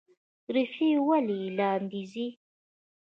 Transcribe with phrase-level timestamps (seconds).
[0.53, 2.27] ریښې ولې لاندې ځي؟